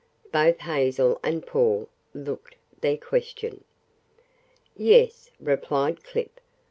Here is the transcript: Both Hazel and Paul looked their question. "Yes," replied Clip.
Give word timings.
Both 0.31 0.57
Hazel 0.61 1.19
and 1.21 1.45
Paul 1.45 1.87
looked 2.15 2.55
their 2.81 2.97
question. 2.97 3.63
"Yes," 4.75 5.29
replied 5.39 6.03
Clip. 6.03 6.39